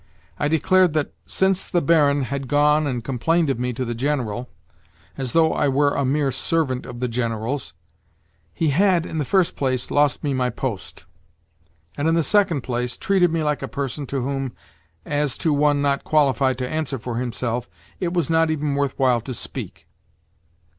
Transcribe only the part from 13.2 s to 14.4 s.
me like a person to